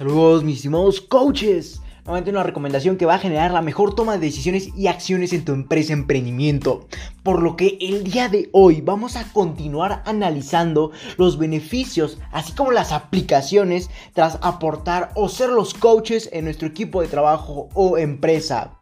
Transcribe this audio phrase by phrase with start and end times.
[0.00, 1.82] Saludos mis estimados coaches.
[2.06, 5.44] Nuevamente una recomendación que va a generar la mejor toma de decisiones y acciones en
[5.44, 6.88] tu empresa emprendimiento.
[7.22, 12.72] Por lo que el día de hoy vamos a continuar analizando los beneficios, así como
[12.72, 18.79] las aplicaciones tras aportar o ser los coaches en nuestro equipo de trabajo o empresa.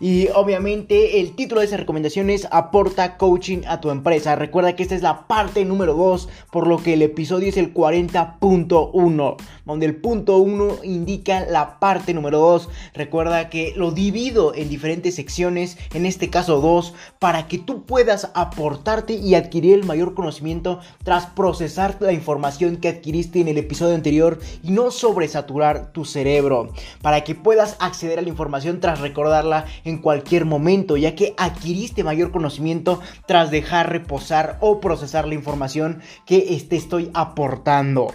[0.00, 4.34] Y obviamente el título de esa recomendación es Aporta coaching a tu empresa.
[4.34, 7.74] Recuerda que esta es la parte número 2, por lo que el episodio es el
[7.74, 12.70] 40.1, donde el punto 1 indica la parte número 2.
[12.94, 18.30] Recuerda que lo divido en diferentes secciones, en este caso 2, para que tú puedas
[18.32, 23.94] aportarte y adquirir el mayor conocimiento tras procesar la información que adquiriste en el episodio
[23.94, 26.72] anterior y no sobresaturar tu cerebro,
[27.02, 29.66] para que puedas acceder a la información tras recordarla
[29.98, 36.40] cualquier momento, ya que adquiriste mayor conocimiento tras dejar reposar o procesar la información que
[36.68, 38.14] te estoy aportando.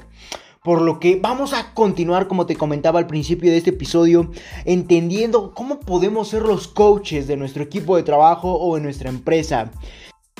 [0.64, 4.31] Por lo que vamos a continuar, como te comentaba al principio de este episodio,
[4.66, 9.71] entendiendo cómo podemos ser los coaches de nuestro equipo de trabajo o de nuestra empresa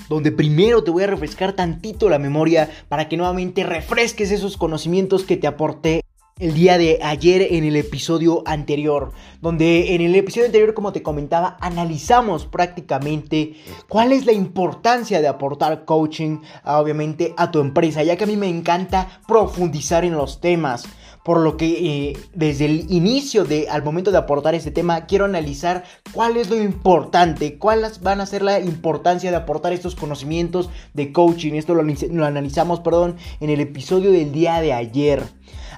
[0.10, 5.24] donde primero te voy a refrescar tantito la memoria para que nuevamente refresques esos conocimientos
[5.24, 6.05] que te aporté
[6.38, 11.02] el día de ayer en el episodio anterior, donde en el episodio anterior, como te
[11.02, 13.56] comentaba, analizamos prácticamente
[13.88, 18.36] cuál es la importancia de aportar coaching, obviamente, a tu empresa, ya que a mí
[18.36, 20.86] me encanta profundizar en los temas.
[21.24, 25.24] Por lo que eh, desde el inicio de al momento de aportar este tema, quiero
[25.24, 30.70] analizar cuál es lo importante, cuáles van a ser la importancia de aportar estos conocimientos
[30.94, 31.54] de coaching.
[31.54, 35.24] Esto lo, lo analizamos, perdón, en el episodio del día de ayer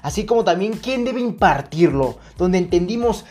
[0.02, 3.24] así como también quién debe impartirlo, donde entendimos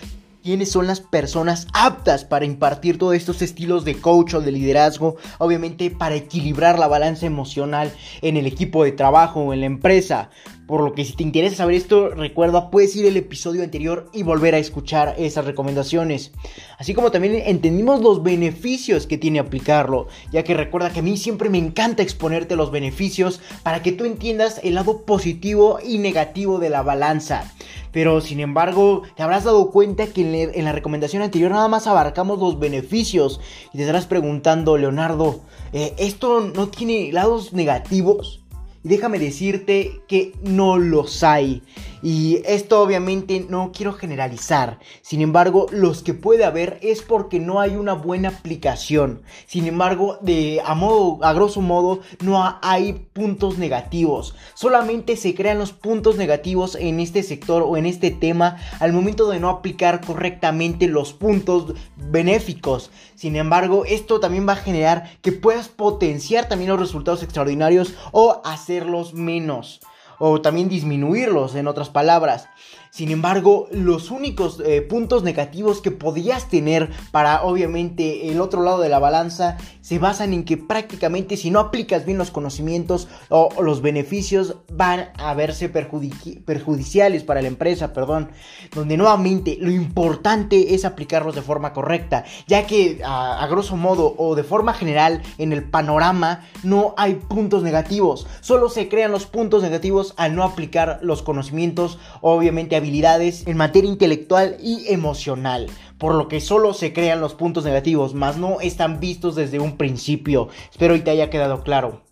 [0.48, 5.18] quiénes son las personas aptas para impartir todos estos estilos de coach o de liderazgo,
[5.40, 10.30] obviamente para equilibrar la balanza emocional en el equipo de trabajo o en la empresa.
[10.68, 14.24] Por lo que si te interesa saber esto, recuerda, puedes ir al episodio anterior y
[14.24, 16.34] volver a escuchar esas recomendaciones.
[16.78, 21.16] Así como también entendimos los beneficios que tiene aplicarlo, ya que recuerda que a mí
[21.16, 26.60] siempre me encanta exponerte los beneficios para que tú entiendas el lado positivo y negativo
[26.60, 27.54] de la balanza.
[27.94, 32.40] Pero sin embargo, te habrás dado cuenta que en la recomendación anterior nada más abarcamos
[32.40, 33.40] los beneficios
[33.74, 35.40] y te estarás preguntando, Leonardo,
[35.72, 38.42] eh, ¿esto no tiene lados negativos?
[38.84, 41.62] Y déjame decirte que no los hay.
[42.02, 44.80] Y esto obviamente no quiero generalizar.
[45.02, 49.24] Sin embargo, los que puede haber es porque no hay una buena aplicación.
[49.46, 54.36] Sin embargo, de a modo a grosso modo no hay puntos negativos.
[54.54, 59.30] Solamente se crean los puntos negativos en este sector o en este tema al momento
[59.30, 62.92] de no aplicar correctamente los puntos benéficos.
[63.16, 68.42] Sin embargo, esto también va a generar que puedas potenciar también los resultados extraordinarios o
[68.46, 69.82] hacerlos menos
[70.20, 72.50] o también disminuirlos en otras palabras.
[72.90, 78.80] Sin embargo, los únicos eh, puntos negativos que podías tener para obviamente el otro lado
[78.80, 83.50] de la balanza se basan en que prácticamente si no aplicas bien los conocimientos o,
[83.62, 88.32] los beneficios van a verse perjudiciales para la empresa, perdón.
[88.74, 94.16] Donde nuevamente lo importante es aplicarlos de forma correcta, ya que a, a grosso modo
[94.18, 99.26] o de forma general en el panorama no hay puntos negativos, solo se crean los
[99.26, 106.16] puntos negativos al no aplicar los conocimientos obviamente habilidades en materia intelectual y emocional, por
[106.16, 110.50] lo que solo se crean los puntos negativos, más no están vistos desde un principio.
[110.72, 112.04] Espero que te haya quedado claro.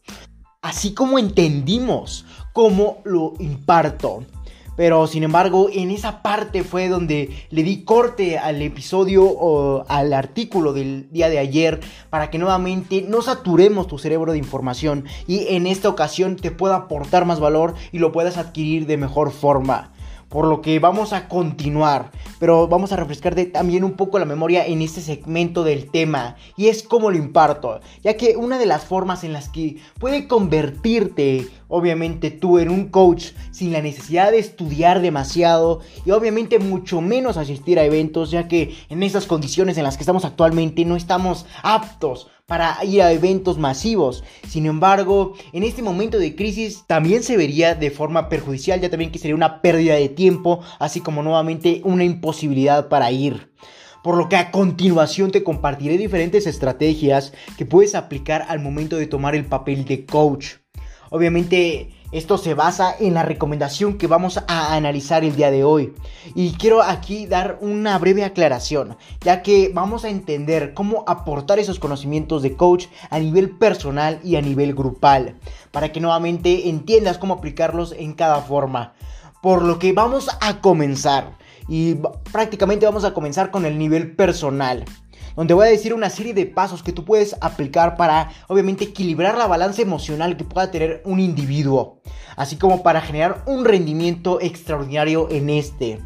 [0.61, 4.23] Así como entendimos cómo lo imparto.
[4.75, 10.13] Pero sin embargo, en esa parte fue donde le di corte al episodio o al
[10.13, 15.47] artículo del día de ayer para que nuevamente no saturemos tu cerebro de información y
[15.55, 19.91] en esta ocasión te pueda aportar más valor y lo puedas adquirir de mejor forma
[20.29, 24.65] por lo que vamos a continuar, pero vamos a refrescarte también un poco la memoria
[24.65, 28.83] en este segmento del tema, y es como lo imparto, ya que una de las
[28.83, 34.39] formas en las que puede convertirte, obviamente tú, en un coach sin la necesidad de
[34.39, 39.83] estudiar demasiado y obviamente mucho menos asistir a eventos, ya que en esas condiciones en
[39.83, 44.23] las que estamos actualmente no estamos aptos para ir a eventos masivos.
[44.47, 49.11] Sin embargo, en este momento de crisis también se vería de forma perjudicial, ya también
[49.11, 53.51] que sería una pérdida de tiempo, así como nuevamente una imposibilidad para ir.
[54.03, 59.07] Por lo que a continuación te compartiré diferentes estrategias que puedes aplicar al momento de
[59.07, 60.57] tomar el papel de coach.
[61.09, 65.93] Obviamente esto se basa en la recomendación que vamos a analizar el día de hoy.
[66.33, 71.77] Y quiero aquí dar una breve aclaración, ya que vamos a entender cómo aportar esos
[71.77, 75.35] conocimientos de coach a nivel personal y a nivel grupal,
[75.71, 78.93] para que nuevamente entiendas cómo aplicarlos en cada forma.
[79.41, 81.37] Por lo que vamos a comenzar.
[81.67, 81.95] Y
[82.31, 84.85] prácticamente vamos a comenzar con el nivel personal
[85.35, 89.37] donde voy a decir una serie de pasos que tú puedes aplicar para obviamente equilibrar
[89.37, 92.01] la balanza emocional que pueda tener un individuo,
[92.35, 95.99] así como para generar un rendimiento extraordinario en este.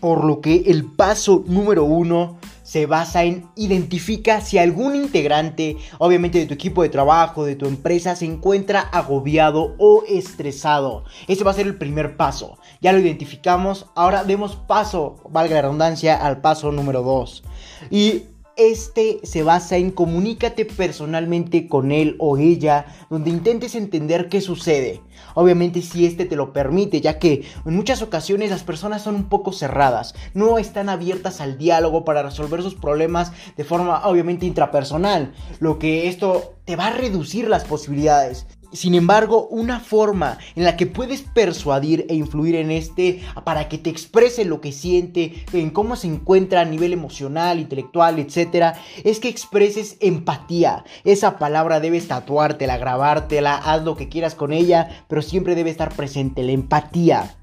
[0.00, 6.40] Por lo que el paso número uno se basa en identifica si algún integrante, obviamente
[6.40, 11.04] de tu equipo de trabajo, de tu empresa, se encuentra agobiado o estresado.
[11.28, 12.58] Ese va a ser el primer paso.
[12.80, 17.44] Ya lo identificamos, ahora demos paso, valga la redundancia, al paso número dos.
[17.88, 18.24] Y
[18.56, 25.02] este se basa en comunícate personalmente con él o ella, donde intentes entender qué sucede.
[25.34, 29.28] Obviamente si este te lo permite, ya que en muchas ocasiones las personas son un
[29.28, 35.34] poco cerradas, no están abiertas al diálogo para resolver sus problemas de forma obviamente intrapersonal,
[35.60, 38.46] lo que esto te va a reducir las posibilidades.
[38.72, 43.78] Sin embargo, una forma en la que puedes persuadir e influir en este para que
[43.78, 49.20] te exprese lo que siente, en cómo se encuentra a nivel emocional, intelectual, etc., es
[49.20, 50.84] que expreses empatía.
[51.04, 55.94] Esa palabra debes tatuártela, grabártela, haz lo que quieras con ella, pero siempre debe estar
[55.94, 57.36] presente la empatía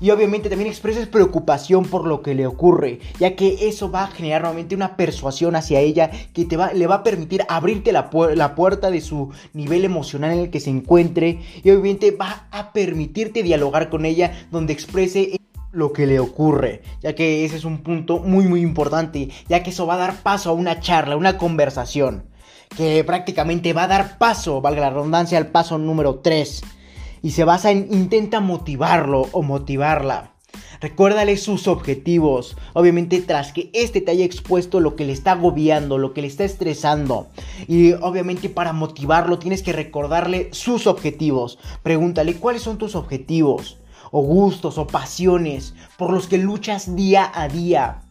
[0.00, 4.08] y obviamente también expreses preocupación por lo que le ocurre, ya que eso va a
[4.08, 8.10] generar nuevamente una persuasión hacia ella que te va, le va a permitir abrirte la,
[8.34, 11.40] la puerta de su nivel emocional en el que se encuentre.
[11.62, 15.40] Y obviamente va a permitirte dialogar con ella donde exprese
[15.72, 19.70] lo que le ocurre, ya que ese es un punto muy muy importante, ya que
[19.70, 22.24] eso va a dar paso a una charla, una conversación,
[22.76, 26.62] que prácticamente va a dar paso, valga la redundancia, al paso número 3
[27.22, 30.32] y se basa en intenta motivarlo o motivarla.
[30.80, 32.56] Recuérdale sus objetivos.
[32.72, 36.28] Obviamente tras que este te haya expuesto lo que le está agobiando, lo que le
[36.28, 37.28] está estresando.
[37.66, 41.58] Y obviamente para motivarlo tienes que recordarle sus objetivos.
[41.82, 43.78] Pregúntale cuáles son tus objetivos.
[44.10, 48.02] O gustos o pasiones por los que luchas día a día.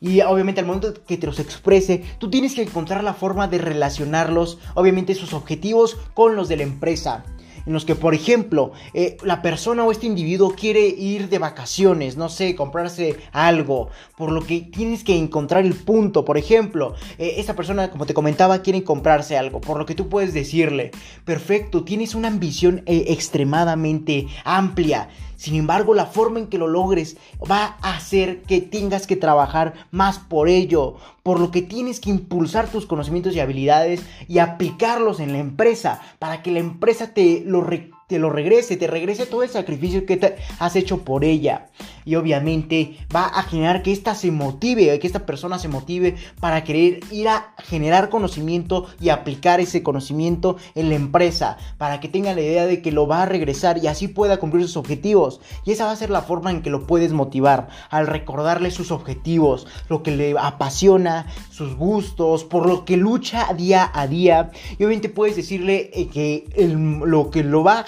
[0.00, 3.56] Y obviamente al momento que te los exprese, tú tienes que encontrar la forma de
[3.56, 7.24] relacionarlos, obviamente sus objetivos con los de la empresa
[7.66, 12.16] en los que, por ejemplo, eh, la persona o este individuo quiere ir de vacaciones,
[12.16, 16.24] no sé, comprarse algo, por lo que tienes que encontrar el punto.
[16.24, 20.08] Por ejemplo, eh, esta persona, como te comentaba, quiere comprarse algo, por lo que tú
[20.08, 20.90] puedes decirle,
[21.24, 25.08] perfecto, tienes una ambición eh, extremadamente amplia.
[25.44, 29.74] Sin embargo, la forma en que lo logres va a hacer que tengas que trabajar
[29.90, 35.20] más por ello, por lo que tienes que impulsar tus conocimientos y habilidades y aplicarlos
[35.20, 37.60] en la empresa para que la empresa te lo
[38.08, 41.68] te lo regrese, te regrese todo el sacrificio que te has hecho por ella.
[42.04, 46.62] Y obviamente va a generar que esta se motive, que esta persona se motive para
[46.62, 52.34] querer ir a generar conocimiento y aplicar ese conocimiento en la empresa, para que tenga
[52.34, 55.40] la idea de que lo va a regresar y así pueda cumplir sus objetivos.
[55.64, 58.90] Y esa va a ser la forma en que lo puedes motivar, al recordarle sus
[58.90, 64.50] objetivos, lo que le apasiona, sus gustos, por lo que lucha día a día.
[64.72, 67.84] Y obviamente puedes decirle eh, que lo que lo va a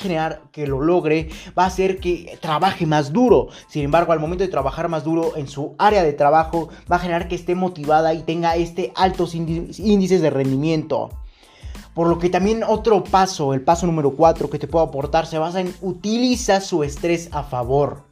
[0.52, 3.48] que lo logre va a hacer que trabaje más duro.
[3.68, 7.00] Sin embargo, al momento de trabajar más duro en su área de trabajo, va a
[7.00, 11.10] generar que esté motivada y tenga este altos índices de rendimiento.
[11.94, 15.38] Por lo que también otro paso, el paso número 4 que te puedo aportar, se
[15.38, 18.04] basa en utiliza su estrés a favor.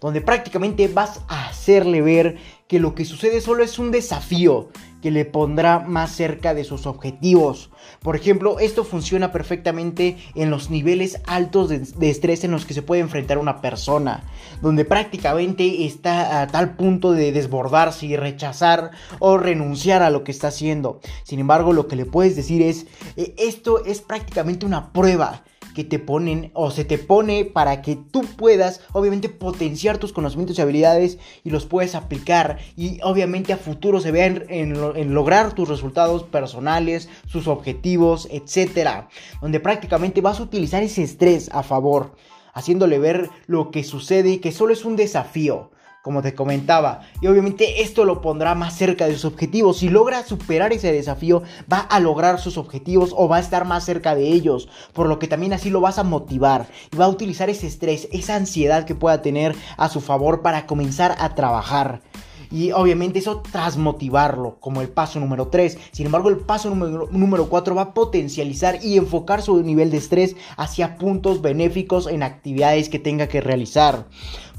[0.00, 5.12] Donde prácticamente vas a hacerle ver que lo que sucede solo es un desafío que
[5.12, 7.70] le pondrá más cerca de sus objetivos.
[8.00, 12.82] Por ejemplo, esto funciona perfectamente en los niveles altos de, estrés en los que se
[12.82, 14.24] puede enfrentar una persona,
[14.60, 18.90] donde prácticamente está a tal punto de desbordarse y rechazar
[19.20, 21.00] o renunciar a lo que está haciendo.
[21.22, 25.84] Sin embargo, lo que le puedes decir es, eh, esto es prácticamente una prueba que
[25.84, 30.62] te ponen o se te pone para que tú puedas obviamente potenciar tus conocimientos y
[30.62, 36.24] habilidades y los puedes aplicar y obviamente a futuro se vean en, lograr tus resultados
[36.24, 39.08] personales, sus objetivos, etcétera,
[39.40, 42.14] donde prácticamente vas a utilizar ese estrés a favor,
[42.54, 45.70] haciéndole ver lo que sucede y que solo es un desafío
[46.02, 47.02] como te comentaba.
[47.20, 49.78] Y obviamente esto lo pondrá más cerca de sus objetivos.
[49.78, 51.42] Si logra superar ese desafío,
[51.72, 54.68] va a lograr sus objetivos o va a estar más cerca de ellos.
[54.92, 56.66] Por lo que también así lo vas a motivar.
[56.92, 60.66] Y va a utilizar ese estrés, esa ansiedad que pueda tener a su favor para
[60.66, 62.02] comenzar a trabajar.
[62.50, 65.78] Y obviamente eso tras motivarlo, como el paso número 3.
[65.92, 69.96] Sin embargo, el paso número, número 4 va a potencializar y enfocar su nivel de
[69.96, 74.06] estrés hacia puntos benéficos en actividades que tenga que realizar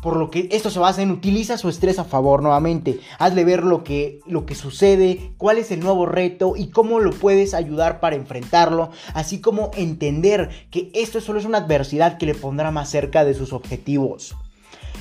[0.03, 2.99] por lo que esto se basa en utiliza su estrés a favor nuevamente.
[3.19, 7.11] Hazle ver lo que, lo que sucede, cuál es el nuevo reto y cómo lo
[7.11, 12.35] puedes ayudar para enfrentarlo, así como entender que esto solo es una adversidad que le
[12.35, 14.35] pondrá más cerca de sus objetivos.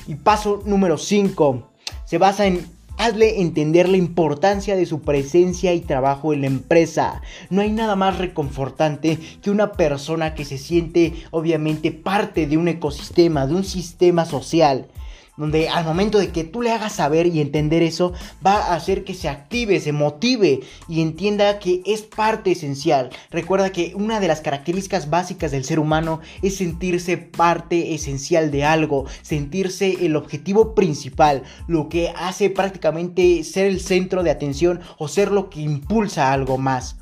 [0.07, 1.69] Y paso número 5
[2.05, 2.65] se basa en
[2.97, 7.21] Hazle entender la importancia de su presencia y trabajo en la empresa.
[7.49, 12.67] No hay nada más reconfortante que una persona que se siente obviamente parte de un
[12.67, 14.87] ecosistema, de un sistema social
[15.37, 18.13] donde al momento de que tú le hagas saber y entender eso,
[18.45, 23.09] va a hacer que se active, se motive y entienda que es parte esencial.
[23.31, 28.65] Recuerda que una de las características básicas del ser humano es sentirse parte esencial de
[28.65, 35.07] algo, sentirse el objetivo principal, lo que hace prácticamente ser el centro de atención o
[35.07, 36.97] ser lo que impulsa algo más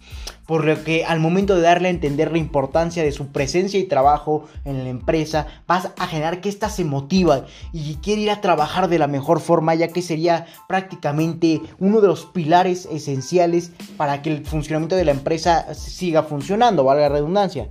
[0.46, 3.86] por lo que al momento de darle a entender la importancia de su presencia y
[3.86, 8.42] trabajo en la empresa, vas a generar que ésta se motiva y quiere ir a
[8.42, 14.22] trabajar de la mejor forma, ya que sería prácticamente uno de los pilares esenciales para
[14.22, 17.68] que el funcionamiento de la empresa siga funcionando, valga la redundancia.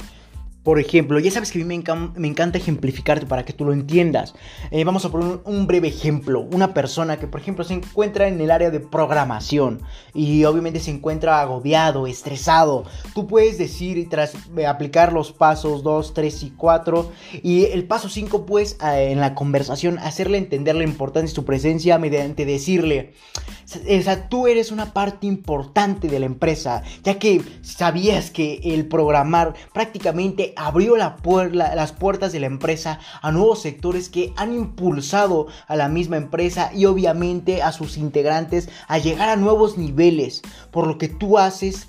[0.62, 1.82] Por ejemplo, ya sabes que a mí
[2.16, 4.34] me, encanta ejemplificarte para que tú lo entiendas.
[4.70, 6.40] Eh, vamos a poner un, breve ejemplo.
[6.52, 9.80] Una persona que, por ejemplo, se encuentra en el área de programación
[10.12, 12.84] y obviamente se encuentra agobiado, estresado.
[13.14, 17.12] Tú puedes decir, tras eh, aplicar los pasos 2, 3 y 4,
[17.42, 21.98] y el paso 5, pues, en la conversación, hacerle entender la importancia de su presencia
[21.98, 23.14] mediante decirle,
[23.74, 28.86] o sea, tú eres una parte importante de la empresa, ya que sabías que el
[28.86, 35.76] programar prácticamente abrió las puertas de la empresa a nuevos sectores que han impulsado a
[35.76, 40.98] la misma empresa y obviamente a sus integrantes a llegar a nuevos niveles, por lo
[40.98, 41.88] que tú haces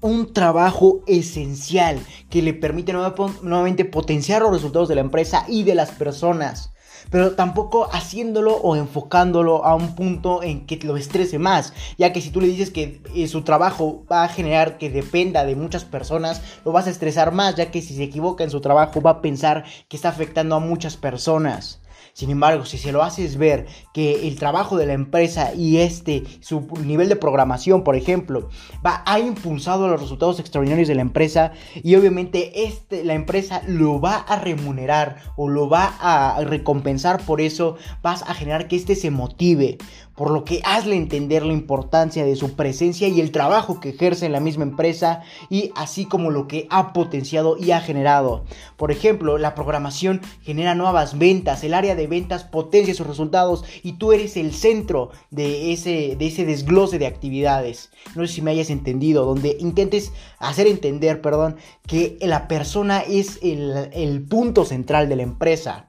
[0.00, 5.76] un trabajo esencial que le permite nuevamente potenciar los resultados de la empresa y de
[5.76, 6.71] las personas
[7.10, 12.20] pero tampoco haciéndolo o enfocándolo a un punto en que lo estrese más, ya que
[12.20, 15.84] si tú le dices que eh, su trabajo va a generar que dependa de muchas
[15.84, 19.10] personas, lo vas a estresar más, ya que si se equivoca en su trabajo va
[19.10, 21.81] a pensar que está afectando a muchas personas.
[22.14, 26.24] Sin embargo, si se lo haces ver que el trabajo de la empresa y este,
[26.40, 28.50] su nivel de programación, por ejemplo,
[28.84, 31.52] va, ha impulsado los resultados extraordinarios de la empresa
[31.82, 37.40] y obviamente este, la empresa lo va a remunerar o lo va a recompensar por
[37.40, 39.78] eso, vas a generar que este se motive
[40.22, 44.24] por lo que hazle entender la importancia de su presencia y el trabajo que ejerce
[44.24, 48.44] en la misma empresa y así como lo que ha potenciado y ha generado.
[48.76, 53.94] Por ejemplo, la programación genera nuevas ventas, el área de ventas potencia sus resultados y
[53.94, 57.90] tú eres el centro de ese, de ese desglose de actividades.
[58.14, 61.56] No sé si me hayas entendido, donde intentes hacer entender, perdón,
[61.88, 65.84] que la persona es el punto central de la empresa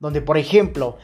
[0.00, 0.96] donde por ejemplo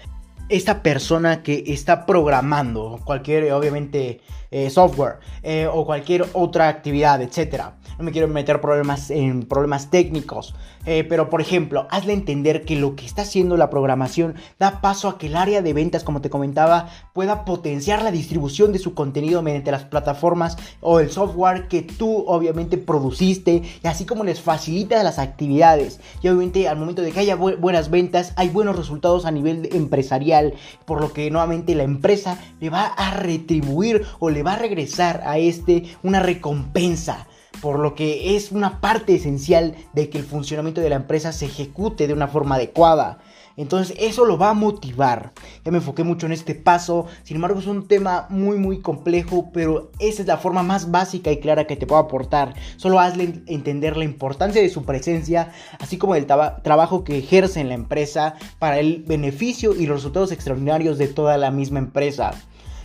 [0.48, 4.20] esta persona que está programando cualquier, obviamente,
[4.54, 7.74] eh, software eh, o cualquier otra actividad, etcétera.
[7.98, 10.54] No me quiero meter problemas en problemas técnicos,
[10.86, 15.08] eh, pero por ejemplo, hazle entender que lo que está haciendo la programación da paso
[15.08, 18.94] a que el área de ventas, como te comentaba, pueda potenciar la distribución de su
[18.94, 24.40] contenido mediante las plataformas o el software que tú obviamente produciste y así como les
[24.40, 25.98] facilita las actividades.
[26.22, 30.54] Y obviamente al momento de que haya buenas ventas, hay buenos resultados a nivel empresarial,
[30.84, 35.22] por lo que nuevamente la empresa le va a retribuir o le va a regresar
[35.24, 37.26] a este una recompensa
[37.60, 41.46] por lo que es una parte esencial de que el funcionamiento de la empresa se
[41.46, 43.20] ejecute de una forma adecuada.
[43.56, 45.32] Entonces eso lo va a motivar.
[45.64, 47.06] Ya me enfoqué mucho en este paso.
[47.22, 49.50] Sin embargo es un tema muy muy complejo.
[49.52, 52.54] Pero esa es la forma más básica y clara que te puedo aportar.
[52.76, 55.52] Solo hazle entender la importancia de su presencia.
[55.78, 58.34] Así como del trabajo que ejerce en la empresa.
[58.58, 62.32] Para el beneficio y los resultados extraordinarios de toda la misma empresa.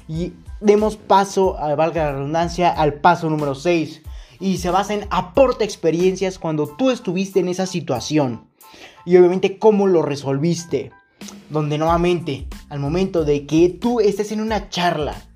[0.07, 4.01] Y demos paso, valga la redundancia, al paso número 6
[4.39, 8.47] y se basa en aporta experiencias cuando tú estuviste en esa situación
[9.05, 10.91] y obviamente cómo lo resolviste.
[11.49, 15.28] Donde nuevamente, al momento de que tú estés en una charla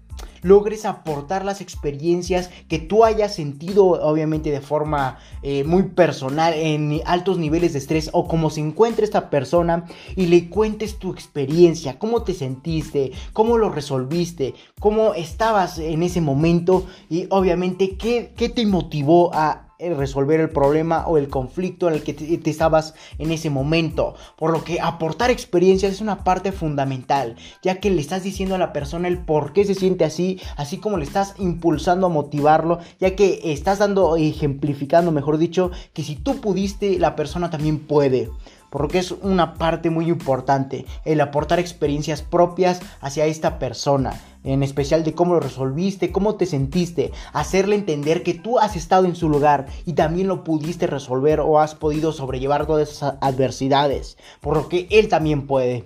[0.44, 7.02] logres aportar las experiencias que tú hayas sentido, obviamente de forma eh, muy personal, en
[7.06, 9.86] altos niveles de estrés o como se encuentra esta persona
[10.16, 16.22] y le cuentes tu experiencia, cómo te sentiste, cómo lo resolviste, cómo estabas en ese
[16.22, 21.96] momento y obviamente qué, qué te motivó a resolver el problema o el conflicto en
[21.96, 24.16] el que te, estabas en ese momento.
[24.38, 28.60] Por lo que aportar experiencias es una parte fundamental, ya que le estás diciendo a
[28.60, 32.80] la persona el por qué se siente así, así como le estás impulsando a motivarlo,
[33.00, 38.30] ya que estás dando, ejemplificando, mejor dicho, que si tú pudiste, la persona también puede
[38.74, 44.20] por lo que es una parte muy importante el aportar experiencias propias hacia esta persona,
[44.44, 49.06] en especial de cómo lo resolviste, cómo te sentiste, hacerle entender que tú has estado
[49.06, 54.18] en su lugar y también lo pudiste resolver o has podido sobrellevar todas esas adversidades,
[54.42, 55.84] por lo que él también puede.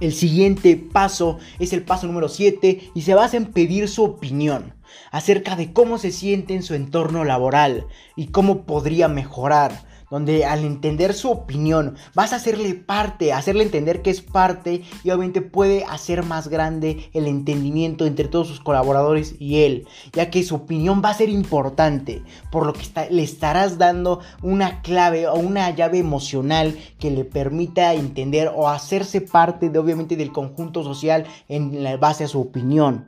[0.00, 4.74] El siguiente paso es el paso número 7 y se basa en pedir su opinión
[5.12, 7.86] acerca de cómo se siente en su entorno laboral
[8.16, 14.02] y cómo podría mejorar donde al entender su opinión vas a hacerle parte, hacerle entender
[14.02, 19.34] que es parte y obviamente puede hacer más grande el entendimiento entre todos sus colaboradores
[19.38, 23.78] y él, ya que su opinión va a ser importante, por lo que le estarás
[23.78, 29.78] dando una clave o una llave emocional que le permita entender o hacerse parte de
[29.78, 33.06] obviamente del conjunto social en base a su opinión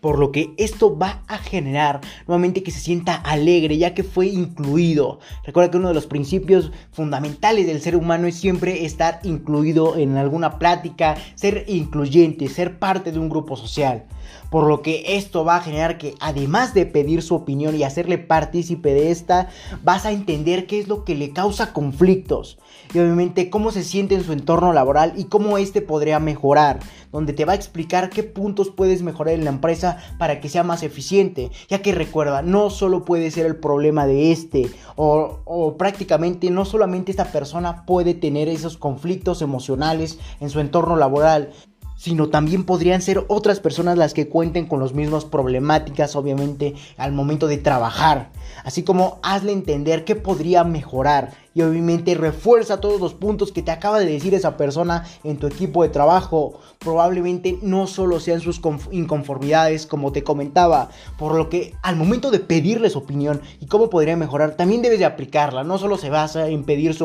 [0.00, 4.26] por lo que esto va a generar nuevamente que se sienta alegre ya que fue
[4.26, 5.20] incluido.
[5.44, 10.16] Recuerda que uno de los principios fundamentales del ser humano es siempre estar incluido en
[10.16, 14.06] alguna plática, ser incluyente, ser parte de un grupo social.
[14.50, 18.18] Por lo que esto va a generar que además de pedir su opinión y hacerle
[18.18, 19.48] partícipe de esta,
[19.84, 22.58] vas a entender qué es lo que le causa conflictos
[22.94, 26.80] y obviamente cómo se siente en su entorno laboral y cómo este podría mejorar,
[27.12, 30.62] donde te va a explicar qué puntos puedes mejorar en la empresa para que sea
[30.62, 35.76] más eficiente, ya que recuerda, no solo puede ser el problema de este o, o
[35.76, 41.50] prácticamente no solamente esta persona puede tener esos conflictos emocionales en su entorno laboral,
[41.98, 47.12] sino también podrían ser otras personas las que cuenten con las mismas problemáticas, obviamente, al
[47.12, 48.30] momento de trabajar.
[48.64, 53.70] Así como hazle entender que podría mejorar y obviamente refuerza todos los puntos que te
[53.70, 56.60] acaba de decir esa persona en tu equipo de trabajo.
[56.78, 62.40] Probablemente no solo sean sus inconformidades como te comentaba, por lo que al momento de
[62.40, 65.64] pedirle su opinión y cómo podría mejorar, también debes de aplicarla.
[65.64, 67.04] No solo se basa en pedir su,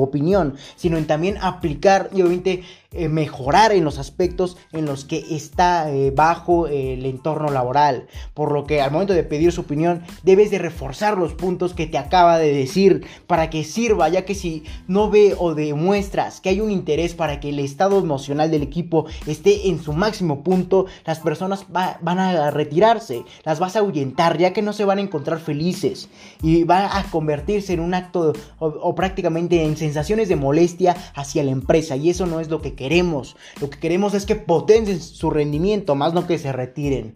[0.00, 5.22] opinión, sino en también aplicar y obviamente eh, mejorar en los aspectos en los que
[5.30, 8.06] está eh, bajo el entorno laboral.
[8.34, 11.86] Por lo que al momento de pedir su opinión, debes de reforzar los puntos que
[11.86, 16.48] te acaba de decir para que sirva ya que si no ve o demuestras que
[16.48, 20.86] hay un interés para que el estado emocional del equipo esté en su máximo punto,
[21.06, 25.02] las personas van a retirarse, las vas a ahuyentar, ya que no se van a
[25.02, 26.08] encontrar felices
[26.42, 31.52] y va a convertirse en un acto o, prácticamente en sensaciones de molestia hacia la
[31.52, 33.36] empresa y eso no es lo que queremos.
[33.60, 37.14] Lo que queremos es que potencien su rendimiento, más no que se retiren.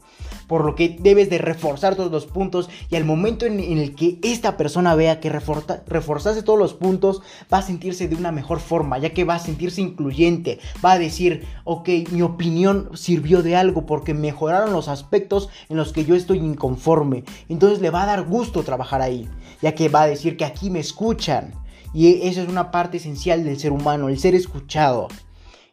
[0.52, 4.18] Por lo que debes de reforzar todos los puntos y al momento en, el que
[4.22, 8.98] esta persona vea que reforzaste todos los puntos, va a sentirse de una mejor forma,
[8.98, 13.86] ya que va a sentirse incluyente, va a decir, ok, mi opinión sirvió de algo
[13.86, 17.24] porque mejoraron los aspectos en los que yo estoy inconforme.
[17.48, 19.30] Entonces le va a dar gusto trabajar ahí,
[19.62, 21.54] ya que va a decir que aquí me escuchan.
[21.94, 25.08] Y eso es una parte esencial del ser humano, el ser escuchado.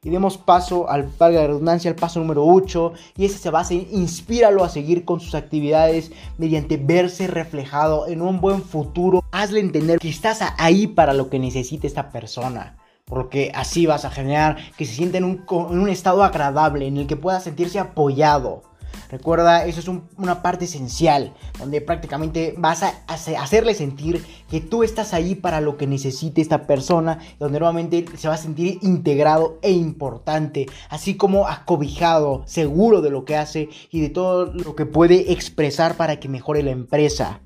[0.02, 2.94] Y demos paso al, valga de redundancia, al paso número 8.
[3.18, 8.22] Y ese se basa en inspíralo a seguir con sus actividades mediante verse reflejado en
[8.22, 9.22] un buen futuro.
[9.32, 12.78] Hazle entender que estás ahí para lo que necesite esta persona.
[13.04, 16.96] Porque así vas a generar que se sienta en un, en un estado agradable, en
[16.96, 18.69] el que pueda sentirse apoyado.
[19.10, 25.14] Recuerda, eso es una parte esencial, donde prácticamente vas a hacerle sentir que tú estás
[25.14, 29.72] ahí para lo que necesite esta persona, donde nuevamente se va a sentir integrado e
[29.72, 35.32] importante, así como acobijado, seguro de lo que hace y de todo lo que puede
[35.32, 37.42] expresar para que mejore la empresa.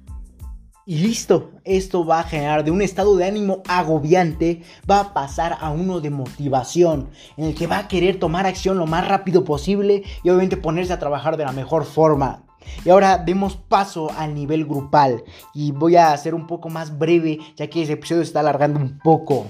[0.85, 5.57] Y listo, esto va a generar de un estado de ánimo agobiante, va a pasar
[5.61, 9.45] a uno de motivación, en el que va a querer tomar acción lo más rápido
[9.45, 12.43] posible y obviamente ponerse a trabajar de la mejor forma.
[12.83, 17.39] Y ahora demos paso al nivel grupal y voy a hacer un poco más breve
[17.55, 19.47] ya que ese episodio está alargando un poco.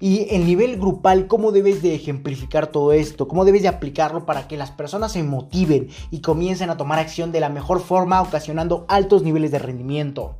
[0.00, 3.26] Y el nivel grupal, ¿cómo debes de ejemplificar todo esto?
[3.26, 7.32] ¿Cómo debes de aplicarlo para que las personas se motiven y comiencen a tomar acción
[7.32, 10.38] de la mejor forma, ocasionando altos niveles de rendimiento?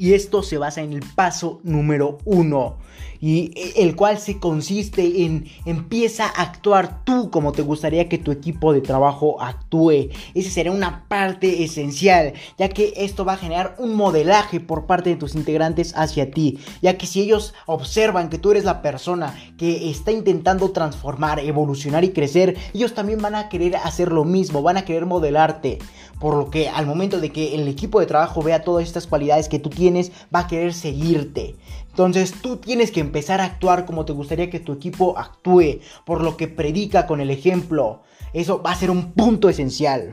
[0.00, 2.78] Y esto se basa en el paso número uno
[3.20, 8.18] y e, el cual se consiste en empieza a actuar tú como te gustaría que
[8.18, 10.08] tu equipo de trabajo actúe.
[10.34, 15.10] Esa será una parte esencial, ya que esto va a generar un modelaje por parte
[15.10, 19.34] de tus integrantes hacia ti, ya que si ellos observan que tú eres la persona
[19.58, 24.62] que está intentando transformar, evolucionar y crecer, ellos también van a querer hacer lo mismo,
[24.62, 25.78] van a querer modelarte.
[26.18, 29.48] Por lo que al momento de que el equipo de trabajo vea todas estas cualidades
[29.48, 29.89] que tú tienes,
[30.34, 31.56] va a querer seguirte.
[31.88, 36.22] Entonces tú tienes que empezar a actuar como te gustaría que tu equipo actúe, por
[36.22, 38.02] lo que predica con el ejemplo.
[38.32, 40.12] Eso va a ser un punto esencial.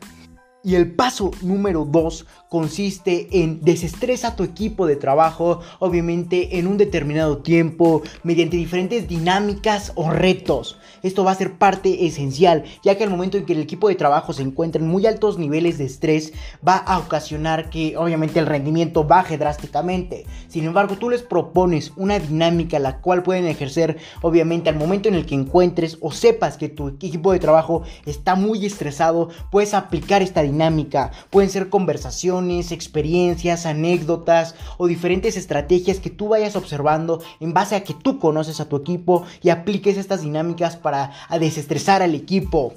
[0.64, 6.78] Y el paso número 2 consiste en desestresa tu equipo de trabajo, obviamente en un
[6.78, 10.78] determinado tiempo, mediante diferentes dinámicas o retos.
[11.04, 13.96] Esto va a ser parte esencial, ya que al momento en que el equipo de
[13.96, 16.34] trabajo se encuentra en muy altos niveles de estrés,
[16.66, 20.26] va a ocasionar que obviamente el rendimiento baje drásticamente.
[20.48, 25.16] Sin embargo, tú les propones una dinámica la cual pueden ejercer obviamente al momento en
[25.16, 30.22] el que encuentres o sepas que tu equipo de trabajo está muy estresado, puedes aplicar
[30.22, 31.12] esta dinámica.
[31.30, 32.37] Pueden ser conversaciones,
[32.72, 38.60] experiencias, anécdotas o diferentes estrategias que tú vayas observando en base a que tú conoces
[38.60, 42.74] a tu equipo y apliques estas dinámicas para desestresar al equipo.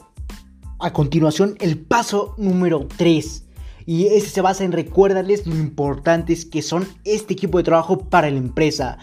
[0.78, 3.44] A continuación, el paso número 3.
[3.86, 8.30] Y ese se basa en recuérdarles lo importantes que son este equipo de trabajo para
[8.30, 8.98] la empresa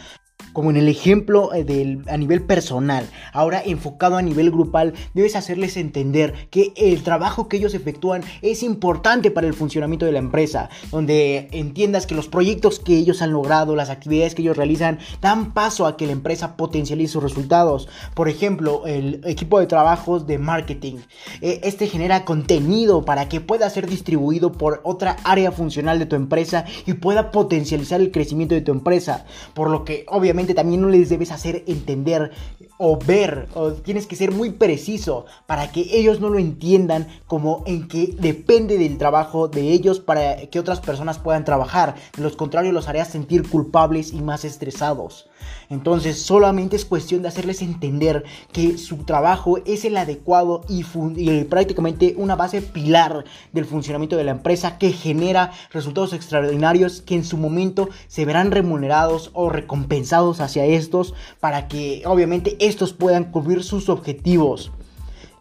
[0.58, 5.78] como en el ejemplo eh, a nivel personal, ahora enfocado a nivel grupal, debes hacerles
[5.78, 10.72] entender que el trabajo que ellos efectúan es importante para el funcionamiento de la empresa,
[10.90, 15.54] donde entiendas que los proyectos que ellos han logrado, las actividades que ellos realizan, dan
[15.54, 17.88] paso a que la empresa potencialice sus resultados.
[18.16, 20.96] Por ejemplo, el equipo de trabajos de marketing.
[21.42, 26.16] Eh, este genera contenido para que pueda ser distribuido por otra área funcional de tu
[26.16, 29.28] empresa y pueda potencializar el crecimiento de tu empresa.
[29.54, 32.32] Por lo que obviamente también no les debes hacer entender
[32.78, 37.64] o ver, o tienes que ser muy preciso para que ellos no lo entiendan como
[37.66, 41.96] en que depende del trabajo de ellos para que otras personas puedan trabajar.
[42.16, 45.28] De lo contrario, los harías sentir culpables y más estresados.
[45.70, 50.86] Entonces, solamente es cuestión de hacerles entender que su trabajo es el adecuado y,
[51.18, 57.16] y prácticamente una base pilar del funcionamiento de la empresa que genera resultados extraordinarios que
[57.16, 63.26] en su momento se verán remunerados o recompensados hacia estos para que obviamente estos puedan
[63.26, 64.72] cubrir sus objetivos.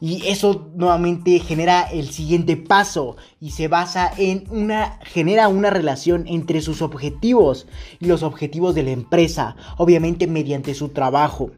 [0.01, 6.25] Y eso nuevamente genera el siguiente paso y se basa en una genera una relación
[6.27, 7.67] entre sus objetivos
[7.99, 11.51] y los objetivos de la empresa, obviamente mediante su trabajo.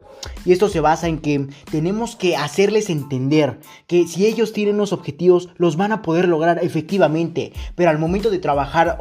[0.44, 4.92] Y esto se basa en que tenemos que hacerles entender que si ellos tienen los
[4.92, 8.98] objetivos los van a poder lograr efectivamente, pero al momento de trabajar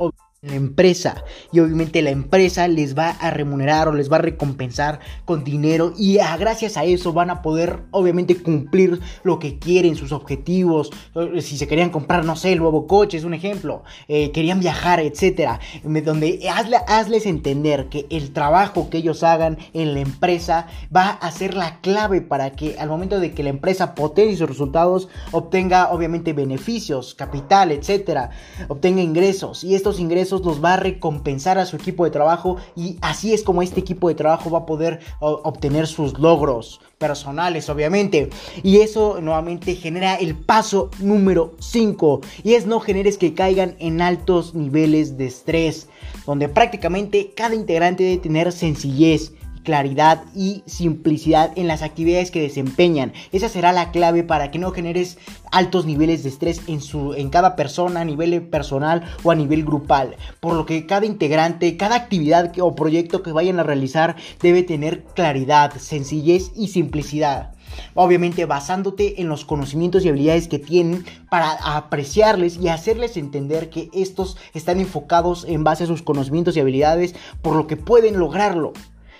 [0.47, 1.23] la empresa.
[1.51, 5.93] Y obviamente la empresa les va a remunerar o les va a recompensar con dinero.
[5.97, 11.41] Y gracias a eso van a poder obviamente cumplir lo que quieren, sus objetivos, eh,
[11.41, 14.99] si se querían comprar, no sé, el nuevo coche es un ejemplo, eh, querían viajar,
[14.99, 16.39] etcétera, donde
[16.87, 21.79] hazles entender que el trabajo que ellos hagan en la empresa va a ser la
[21.81, 27.13] clave para que al momento de que la empresa potencie sus resultados obtenga obviamente beneficios,
[27.13, 28.31] capital, etcétera,
[28.67, 29.63] obtenga ingresos.
[29.63, 33.43] Y estos ingresos los va a recompensar a su equipo de trabajo y así es
[33.43, 38.29] como este equipo de trabajo va a poder obtener sus logros personales, obviamente.
[38.63, 44.01] Y eso nuevamente genera el paso número 5 y es no generes que caigan en
[44.01, 45.87] altos niveles de estrés,
[46.25, 49.33] donde prácticamente cada integrante debe tener sencillez
[49.67, 53.11] claridad y simplicidad en las actividades que desempeñan.
[53.33, 55.17] Esa será la clave para que no generes
[55.51, 59.65] altos niveles de estrés en, su, en cada persona a nivel personal o a nivel
[59.65, 60.15] grupal.
[60.39, 65.03] Por lo que cada integrante, cada actividad o proyecto que vayan a realizar debe tener
[65.03, 67.51] claridad, sencillez y simplicidad.
[67.93, 73.89] Obviamente basándote en los conocimientos y habilidades que tienen para apreciarles y hacerles entender que
[73.93, 78.71] estos están enfocados en base a sus conocimientos y habilidades por lo que pueden lograrlo.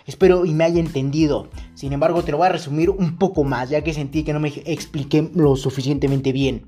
[0.08, 1.50] Espero y me haya entendido.
[1.76, 4.40] Sin embargo, te lo voy a resumir un poco más, ya que sentí que no
[4.40, 6.66] me expliqué lo suficientemente bien.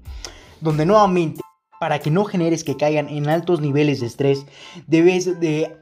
[0.62, 1.42] Donde nuevamente
[1.80, 4.46] para que no generes que caigan en altos niveles de estrés,
[4.88, 5.76] debes de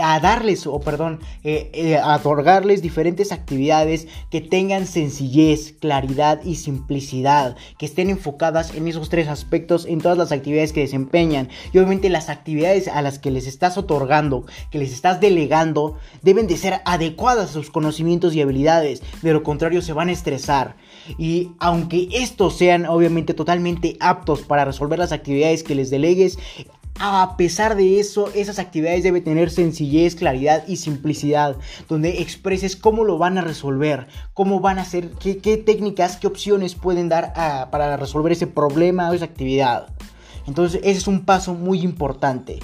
[0.00, 7.56] a darles, o perdón, eh, eh, otorgarles diferentes actividades que tengan sencillez, claridad y simplicidad,
[7.78, 11.48] que estén enfocadas en esos tres aspectos en todas las actividades que desempeñan.
[11.72, 16.46] Y obviamente las actividades a las que les estás otorgando, que les estás delegando, deben
[16.46, 20.76] de ser adecuadas a sus conocimientos y habilidades, de lo contrario se van a estresar.
[21.18, 26.38] Y aunque estos sean obviamente totalmente aptos para resolver las actividades que les delegues,
[27.00, 31.56] a pesar de eso, esas actividades deben tener sencillez, claridad y simplicidad,
[31.88, 36.76] donde expreses cómo lo van a resolver, cómo van a hacer, qué, técnicas, qué opciones
[36.76, 37.32] pueden dar
[37.70, 39.88] para resolver ese problema o esa actividad.
[40.46, 42.60] Entonces, ese es un paso muy importante.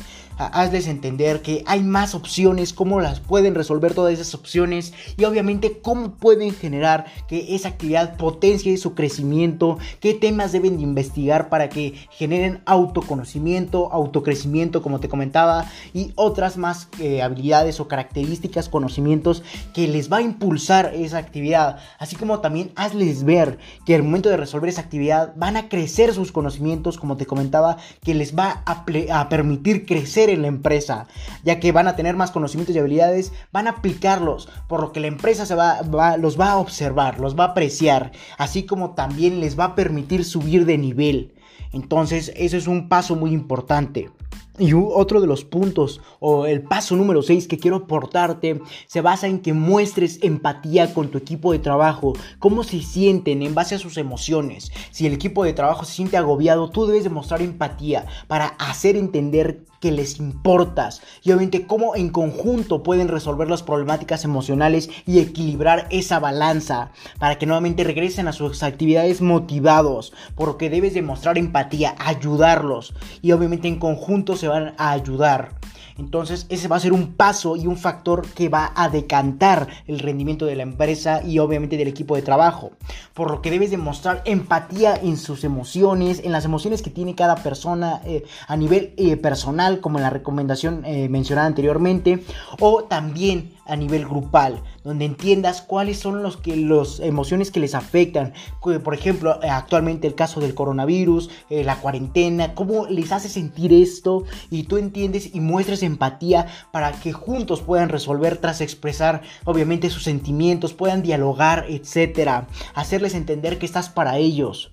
[0.46, 5.80] Hazles entender que hay más opciones, cómo las pueden resolver todas esas opciones y obviamente
[5.80, 11.68] cómo pueden generar que esa actividad potencie su crecimiento, qué temas deben de investigar para
[11.68, 19.42] que generen autoconocimiento, autocrecimiento, como te comentaba, y otras más eh, habilidades o características, conocimientos
[19.74, 24.28] que les va a impulsar esa actividad, así como también hazles ver que al momento
[24.28, 28.62] de resolver esa actividad van a crecer sus conocimientos, como te comentaba, que les va
[28.64, 31.06] a, a permitir crecer en la empresa,
[31.44, 35.00] ya que van a tener más conocimientos y habilidades, van a aplicarlos, por lo que
[35.00, 35.82] la empresa se va,
[36.16, 40.24] los va a observar, los va a apreciar, así como también les va a permitir
[40.24, 41.34] subir de nivel.
[41.72, 44.10] Entonces, eso es un paso muy importante.
[44.58, 49.26] Y otro de los puntos o el paso número 6 que quiero aportarte se basa
[49.26, 53.78] en que muestres empatía con tu equipo de trabajo, cómo se sienten en base a
[53.78, 54.70] sus emociones.
[54.90, 59.64] Si el equipo de trabajo se siente agobiado, tú debes demostrar empatía para hacer entender
[59.80, 61.02] que les importas.
[61.22, 67.38] Y obviamente cómo en conjunto pueden resolver las problemáticas emocionales y equilibrar esa balanza para
[67.38, 72.94] que nuevamente regresen a sus actividades motivados, por lo que debes demostrar empatía, ayudarlos.
[73.22, 75.59] Y obviamente en conjunto se van a ayudar.
[76.00, 79.98] Entonces ese va a ser un paso y un factor que va a decantar el
[79.98, 82.72] rendimiento de la empresa y obviamente del equipo de trabajo.
[83.12, 87.36] Por lo que debes demostrar empatía en sus emociones, en las emociones que tiene cada
[87.36, 92.24] persona eh, a nivel eh, personal, como en la recomendación eh, mencionada anteriormente,
[92.58, 97.74] o también a nivel grupal, donde entiendas cuáles son los que los emociones que les
[97.74, 98.32] afectan.
[98.60, 104.64] Por ejemplo, actualmente el caso del coronavirus, la cuarentena, cómo les hace sentir esto y
[104.64, 110.72] tú entiendes y muestres empatía para que juntos puedan resolver tras expresar obviamente sus sentimientos,
[110.72, 114.72] puedan dialogar, etcétera, hacerles entender que estás para ellos.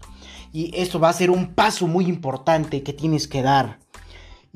[0.53, 3.79] Y esto va a ser un paso muy importante que tienes que dar.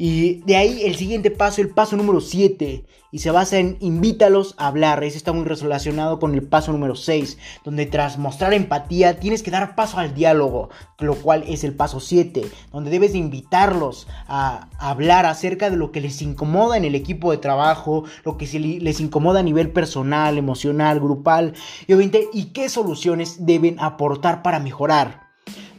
[0.03, 4.55] Y de ahí el siguiente paso, el paso número 7, y se basa en invítalos
[4.57, 5.03] a hablar.
[5.03, 9.51] Ese está muy relacionado con el paso número 6, donde tras mostrar empatía tienes que
[9.51, 14.69] dar paso al diálogo, lo cual es el paso 7, donde debes de invitarlos a
[14.79, 19.01] hablar acerca de lo que les incomoda en el equipo de trabajo, lo que les
[19.01, 21.53] incomoda a nivel personal, emocional, grupal,
[21.85, 25.30] y obviamente y qué soluciones deben aportar para mejorar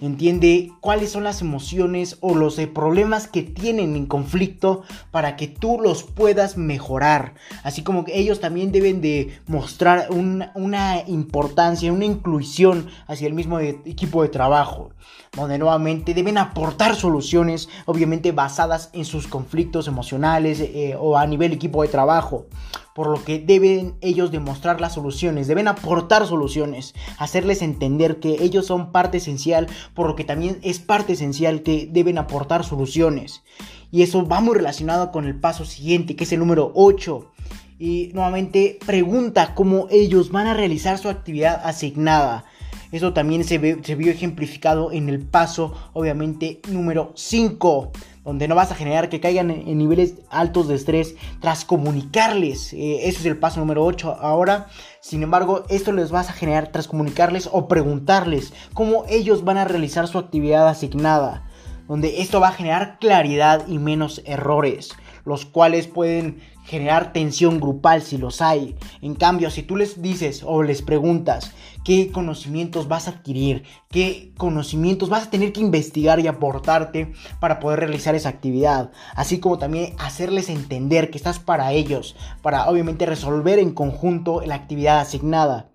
[0.06, 5.46] entiende cuáles son las emociones o los eh, problemas que tienen en conflicto para que
[5.46, 7.34] tú los puedas mejorar.
[7.62, 13.60] Así como que ellos también deben de mostrar una importancia, una inclusión hacia el mismo
[13.60, 14.90] equipo de trabajo.
[15.34, 21.52] Donde nuevamente deben aportar soluciones, obviamente basadas en sus conflictos emocionales eh, o a nivel
[21.52, 22.46] equipo de trabajo
[22.94, 28.66] por lo que deben ellos demostrar las soluciones, deben aportar soluciones, hacerles entender que ellos
[28.66, 33.42] son parte esencial, por lo que también es parte esencial que deben aportar soluciones.
[33.90, 37.30] Y eso va muy relacionado con el paso siguiente, que es el número 8.
[37.78, 42.44] Y nuevamente pregunta cómo ellos van a realizar su actividad asignada.
[42.92, 47.90] Eso también se, se vio ejemplificado en el paso, obviamente, número 5
[48.24, 52.72] donde no vas a generar que caigan en, niveles altos de estrés tras comunicarles.
[52.72, 54.68] Eh, eso es el paso número 8 ahora.
[55.00, 59.64] Sin embargo, esto les vas a generar tras comunicarles o preguntarles cómo ellos van a
[59.64, 61.48] realizar su actividad asignada.
[61.88, 64.90] Donde esto va a generar claridad y menos errores,
[65.24, 68.76] los cuales pueden generar tensión grupal si los hay.
[69.02, 71.52] En cambio, si tú les dices o les preguntas
[71.84, 77.60] qué conocimientos vas a adquirir, qué conocimientos vas a tener que investigar y aportarte para
[77.60, 83.06] poder realizar esa actividad, así como también hacerles entender que estás para ellos, para obviamente
[83.06, 85.70] resolver en conjunto la actividad asignada.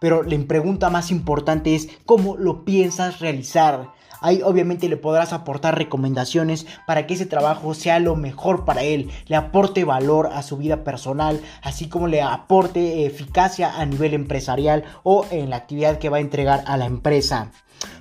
[0.00, 3.92] Pero la pregunta más importante es cómo lo piensas realizar
[4.22, 9.10] Ahí obviamente le podrás aportar recomendaciones para que ese trabajo sea lo mejor para él,
[9.26, 14.84] le aporte valor a su vida personal, así como le aporte eficacia a nivel empresarial
[15.02, 17.50] o en la actividad que va a entregar a la empresa.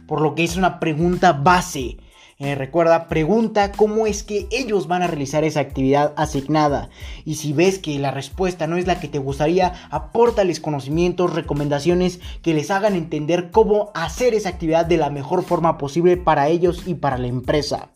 [0.07, 1.97] Por lo que es una pregunta base
[2.43, 6.89] eh, recuerda, pregunta cómo es que ellos van a realizar esa actividad asignada.
[7.23, 12.19] Y si ves que la respuesta no es la que te gustaría, apórtales conocimientos, recomendaciones
[12.41, 16.81] que les hagan entender cómo hacer esa actividad de la mejor forma posible para ellos
[16.87, 17.91] y para la empresa.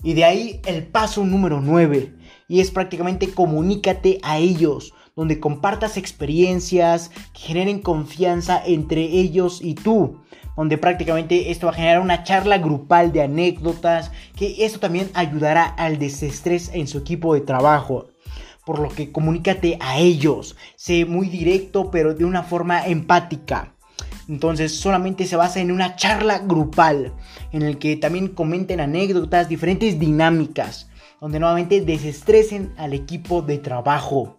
[0.00, 2.14] Y de ahí el paso número 9.
[2.46, 9.74] Y es prácticamente comunícate a ellos donde compartas experiencias que generen confianza entre ellos y
[9.74, 10.20] tú
[10.56, 15.64] donde prácticamente esto va a generar una charla grupal de anécdotas, que esto también ayudará
[15.64, 18.08] al desestrés en su equipo de trabajo.
[18.64, 23.74] Por lo que comunícate a ellos, sé muy directo pero de una forma empática.
[24.28, 27.12] Entonces solamente se basa en una charla grupal
[27.52, 30.90] en el que también comenten anécdotas, diferentes dinámicas,
[31.20, 34.35] donde nuevamente desestresen al equipo de trabajo.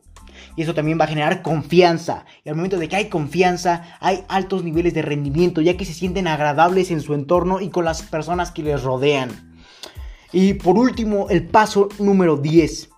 [0.56, 2.26] Y eso también va a generar confianza.
[2.44, 5.94] Y al momento de que hay confianza, hay altos niveles de rendimiento, ya que se
[5.94, 9.58] sienten agradables en su entorno y con las personas que les rodean.
[10.32, 12.90] Y por último, el paso número 10.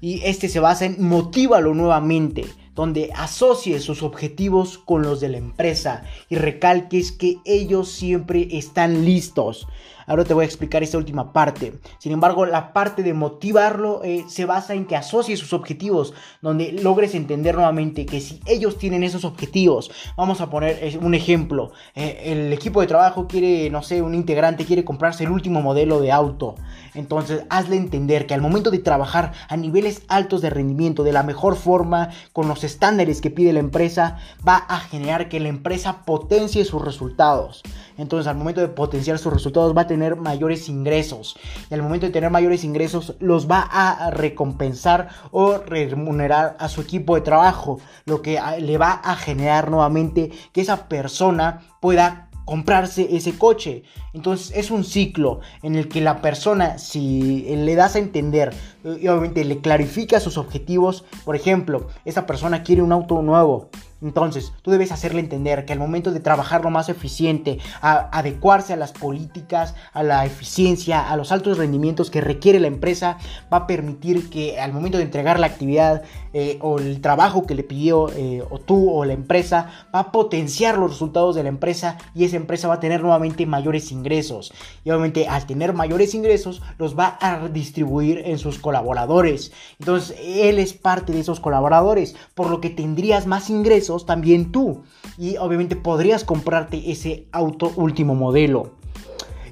[0.00, 2.44] Y este se basa en motívalo nuevamente
[2.78, 9.04] donde asocies sus objetivos con los de la empresa y recalques que ellos siempre están
[9.04, 9.66] listos.
[10.06, 11.74] Ahora te voy a explicar esta última parte.
[11.98, 16.70] Sin embargo, la parte de motivarlo eh, se basa en que asocie sus objetivos, donde
[16.70, 22.22] logres entender nuevamente que si ellos tienen esos objetivos, vamos a poner un ejemplo, eh,
[22.26, 26.12] el equipo de trabajo quiere, no sé, un integrante quiere comprarse el último modelo de
[26.12, 26.54] auto.
[26.94, 31.22] Entonces, hazle entender que al momento de trabajar a niveles altos de rendimiento, de la
[31.22, 36.04] mejor forma, con los estándares que pide la empresa, va a generar que la empresa
[36.04, 37.62] potencie sus resultados.
[37.98, 41.36] Entonces al momento de potenciar sus resultados va a tener mayores ingresos.
[41.68, 46.80] Y al momento de tener mayores ingresos los va a recompensar o remunerar a su
[46.80, 47.80] equipo de trabajo.
[48.06, 53.82] Lo que le va a generar nuevamente que esa persona pueda comprarse ese coche.
[54.14, 59.06] Entonces es un ciclo en el que la persona, si le das a entender y
[59.08, 63.68] obviamente le clarifica sus objetivos, por ejemplo, esa persona quiere un auto nuevo,
[64.00, 68.76] entonces, tú debes hacerle entender que al momento de trabajar lo más eficiente, adecuarse a
[68.76, 73.18] las políticas, a la eficiencia, a los altos rendimientos que requiere la empresa,
[73.52, 77.54] va a permitir que al momento de entregar la actividad eh, o el trabajo que
[77.54, 81.48] le pidió eh, o tú o la empresa, va a potenciar los resultados de la
[81.48, 84.52] empresa y esa empresa va a tener nuevamente mayores ingresos.
[84.84, 89.50] Y obviamente al tener mayores ingresos, los va a distribuir en sus colaboradores.
[89.80, 94.82] Entonces, él es parte de esos colaboradores, por lo que tendrías más ingresos también tú.
[95.16, 98.72] Y obviamente podrías comprarte ese auto último modelo.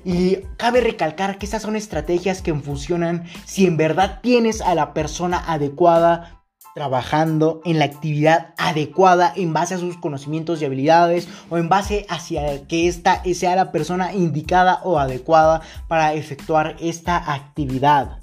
[0.04, 4.94] Y cabe recalcar que estas son estrategias que funcionan si en verdad tienes a la
[4.94, 6.44] persona adecuada
[6.76, 12.04] trabajando en la actividad adecuada en base a sus conocimientos y habilidades o en base
[12.10, 18.20] hacia que esta sea la persona indicada o adecuada para efectuar esta actividad.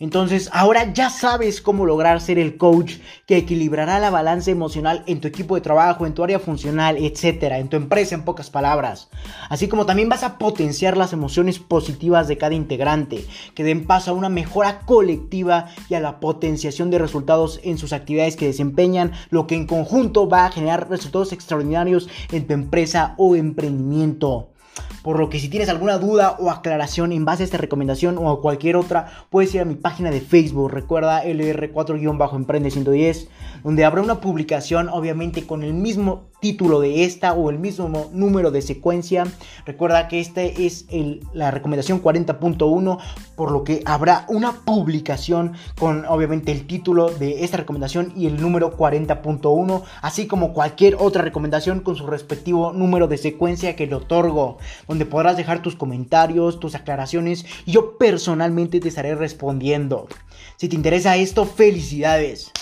[0.00, 2.94] Entonces, ahora ya sabes cómo lograr ser el coach
[3.26, 7.58] que equilibrará la balanza emocional en tu equipo de trabajo, en tu área funcional, etcétera,
[7.58, 9.08] en tu empresa, en pocas palabras.
[9.48, 14.12] Así como también vas a potenciar las emociones positivas de cada integrante, que den paso
[14.12, 19.12] a una mejora colectiva y a la potenciación de resultados en sus actividades que desempeñan,
[19.30, 24.50] lo que en conjunto va a generar resultados extraordinarios en tu empresa o emprendimiento.
[25.08, 28.30] Por lo que si tienes alguna duda o aclaración en base a esta recomendación o
[28.30, 30.70] a cualquier otra, puedes ir a mi página de Facebook.
[30.70, 33.28] Recuerda LR4-Emprende 110,
[33.64, 38.50] donde habrá una publicación, obviamente con el mismo título de esta o el mismo número
[38.50, 39.24] de secuencia.
[39.64, 40.86] Recuerda que esta es
[41.32, 42.98] la recomendación 40.1,
[43.34, 48.40] por lo que habrá una publicación con obviamente el título de esta recomendación y el
[48.40, 53.94] número 40.1, así como cualquier otra recomendación con su respectivo número de secuencia que le
[53.94, 54.58] otorgo,
[55.06, 60.08] podrás dejar tus comentarios, tus aclaraciones y yo personalmente te estaré respondiendo.
[60.56, 62.52] Si te interesa esto, felicidades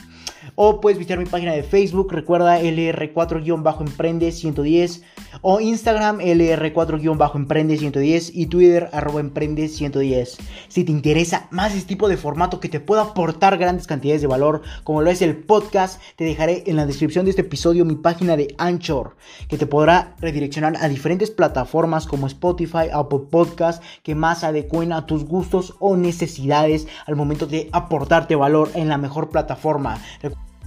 [0.61, 5.03] O puedes visitar mi página de Facebook, recuerda LR4-Emprende110
[5.41, 10.37] o Instagram LR4-Emprende110 y Twitter arroba Emprende110.
[10.67, 14.27] Si te interesa más este tipo de formato que te pueda aportar grandes cantidades de
[14.27, 17.95] valor, como lo es el podcast, te dejaré en la descripción de este episodio mi
[17.95, 19.15] página de Anchor,
[19.47, 25.05] que te podrá redireccionar a diferentes plataformas como Spotify, Apple Podcast, que más adecuen a
[25.05, 30.01] tus gustos o necesidades al momento de aportarte valor en la mejor plataforma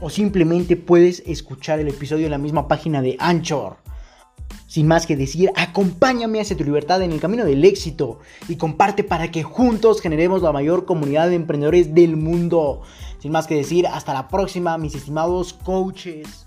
[0.03, 3.77] o simplemente puedes escuchar el episodio en la misma página de Anchor.
[4.67, 9.05] Sin más que decir, acompáñame hacia tu libertad en el camino del éxito y comparte
[9.05, 12.83] para que juntos generemos la mayor comunidad de emprendedores del mundo.
[13.19, 16.47] Sin más que decir, hasta la próxima, mis estimados coaches.